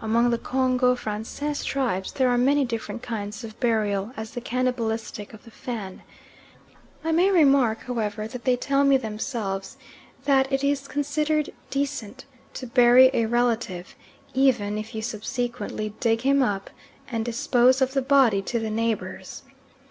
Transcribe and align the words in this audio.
Among 0.00 0.30
the 0.30 0.38
Congo 0.38 0.94
Francais 0.94 1.62
tribes 1.62 2.12
there 2.12 2.30
are 2.30 2.38
many 2.38 2.64
different 2.64 3.02
kinds 3.02 3.44
of 3.44 3.60
burial 3.60 4.12
as 4.16 4.30
the 4.30 4.40
cannibalistic 4.40 5.34
of 5.34 5.44
the 5.44 5.50
Fan. 5.50 6.02
I 7.04 7.12
may 7.12 7.30
remark, 7.30 7.80
however, 7.82 8.26
that 8.26 8.44
they 8.46 8.56
tell 8.56 8.82
me 8.82 8.96
themselves 8.96 9.76
that 10.24 10.50
it 10.50 10.64
is 10.64 10.88
considered 10.88 11.52
decent 11.68 12.24
to 12.54 12.66
bury 12.66 13.10
a 13.12 13.26
relative, 13.26 13.94
even 14.32 14.78
if 14.78 14.94
you 14.94 15.02
subsequently 15.02 15.92
dig 16.00 16.22
him 16.22 16.42
up 16.42 16.70
and 17.10 17.22
dispose 17.22 17.82
of 17.82 17.92
the 17.92 18.00
body 18.00 18.40
to 18.40 18.58
the 18.58 18.70
neighbours. 18.70 19.42